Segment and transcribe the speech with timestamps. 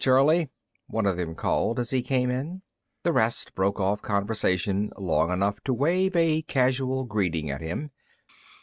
[0.01, 0.49] "Hi, Charlie,"
[0.87, 2.63] one of them called as he came in.
[3.03, 7.91] The rest broke off conversation long enough to wave a casual greeting at him.